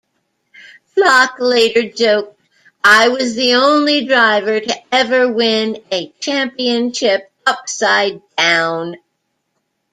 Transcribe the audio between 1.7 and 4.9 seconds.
joked, I was the only driver to